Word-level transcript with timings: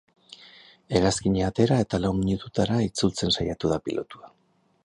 Hegazkina 0.95 1.43
atera 1.49 1.77
eta 1.85 2.01
lau 2.05 2.13
minutura 2.21 2.81
itzultzen 2.89 3.37
saiatu 3.39 3.75
da 3.75 3.81
pilotua. 3.91 4.35